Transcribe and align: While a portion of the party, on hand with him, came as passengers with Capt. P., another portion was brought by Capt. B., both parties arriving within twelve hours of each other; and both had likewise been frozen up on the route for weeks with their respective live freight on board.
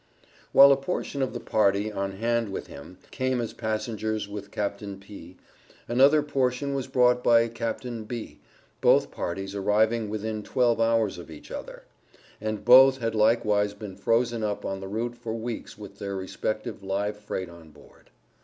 While 0.51 0.71
a 0.71 0.77
portion 0.77 1.21
of 1.21 1.31
the 1.31 1.39
party, 1.39 1.91
on 1.91 2.13
hand 2.13 2.49
with 2.49 2.65
him, 2.65 2.97
came 3.11 3.39
as 3.39 3.53
passengers 3.53 4.27
with 4.27 4.49
Capt. 4.49 4.83
P., 4.99 5.37
another 5.87 6.23
portion 6.23 6.73
was 6.73 6.87
brought 6.87 7.23
by 7.23 7.47
Capt. 7.47 8.07
B., 8.07 8.39
both 8.81 9.11
parties 9.11 9.53
arriving 9.53 10.09
within 10.09 10.41
twelve 10.41 10.79
hours 10.81 11.19
of 11.19 11.29
each 11.29 11.51
other; 11.51 11.83
and 12.41 12.65
both 12.65 12.97
had 12.97 13.13
likewise 13.13 13.75
been 13.75 13.95
frozen 13.95 14.41
up 14.43 14.65
on 14.65 14.79
the 14.79 14.87
route 14.87 15.15
for 15.15 15.35
weeks 15.35 15.77
with 15.77 15.99
their 15.99 16.15
respective 16.15 16.81
live 16.81 17.17
freight 17.17 17.47
on 17.51 17.69
board. 17.69 18.09